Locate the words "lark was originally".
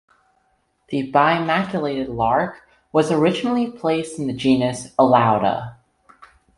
2.09-3.69